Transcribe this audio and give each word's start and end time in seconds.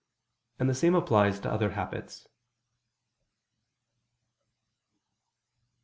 And 0.57 0.67
the 0.67 0.73
same 0.73 0.95
applies 0.95 1.39
to 1.41 1.51
other 1.51 1.69
habits. 1.73 2.27